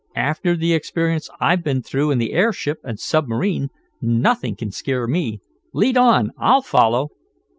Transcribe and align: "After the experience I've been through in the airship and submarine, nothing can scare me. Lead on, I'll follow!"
"After 0.15 0.57
the 0.57 0.73
experience 0.73 1.29
I've 1.39 1.63
been 1.63 1.83
through 1.83 2.09
in 2.09 2.17
the 2.17 2.33
airship 2.33 2.79
and 2.83 2.99
submarine, 2.99 3.69
nothing 4.01 4.55
can 4.55 4.71
scare 4.71 5.05
me. 5.05 5.41
Lead 5.75 5.95
on, 5.95 6.31
I'll 6.39 6.63
follow!" 6.63 7.09